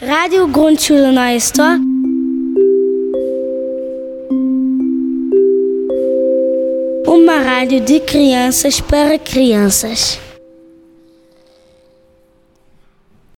[0.00, 1.78] Rádio Grundschule Neuestor.
[7.06, 10.18] Uma rádio de crianças para crianças.